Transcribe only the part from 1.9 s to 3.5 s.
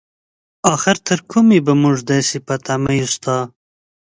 داسې په تمه يو ستا؟